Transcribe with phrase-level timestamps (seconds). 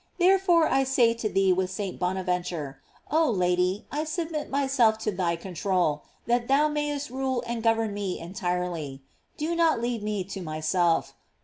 [0.17, 1.99] Therefore I say to thee with St.
[1.99, 7.93] Bonaventure, Oh, Lady, I submit myself to thy control, that thou mayest rule and govern
[7.93, 9.03] me entirely.
[9.37, 11.13] Do not leave me to myself.